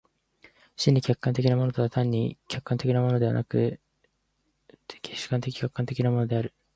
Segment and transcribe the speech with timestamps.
[0.77, 3.79] 真に客観的なものとは単に客観的なものでなく、
[4.87, 6.55] 却って主観的・客観的なものである。